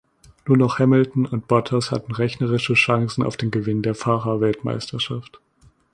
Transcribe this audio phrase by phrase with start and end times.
[0.47, 5.39] Nur noch Hamilton und Bottas hatten rechnerische Chancen auf den Gewinn der Fahrerweltmeisterschaft.